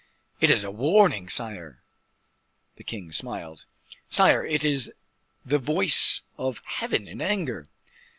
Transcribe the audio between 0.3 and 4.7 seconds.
"It is a warning, sire." The king smiled. "Sire, it